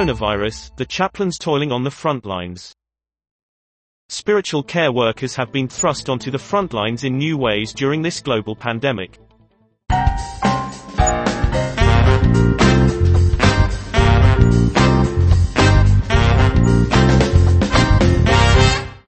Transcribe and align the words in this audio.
Coronavirus, 0.00 0.74
the 0.76 0.86
chaplains 0.86 1.36
toiling 1.36 1.70
on 1.70 1.84
the 1.84 1.90
front 1.90 2.24
lines. 2.24 2.74
Spiritual 4.08 4.62
care 4.62 4.90
workers 4.90 5.36
have 5.36 5.52
been 5.52 5.68
thrust 5.68 6.08
onto 6.08 6.30
the 6.30 6.38
front 6.38 6.72
lines 6.72 7.04
in 7.04 7.18
new 7.18 7.36
ways 7.36 7.74
during 7.74 8.00
this 8.00 8.18
global 8.22 8.56
pandemic. 8.56 9.18